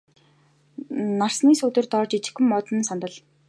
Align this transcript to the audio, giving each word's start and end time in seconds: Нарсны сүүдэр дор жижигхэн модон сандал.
Нарсны 1.19 1.51
сүүдэр 1.59 1.85
дор 1.91 2.05
жижигхэн 2.11 2.45
модон 2.51 2.79
сандал. 2.89 3.13